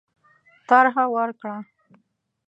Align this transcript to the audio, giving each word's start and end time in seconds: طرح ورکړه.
طرح 0.69 0.95
ورکړه. 1.15 1.55